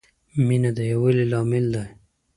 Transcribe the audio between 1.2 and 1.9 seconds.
لامل ده.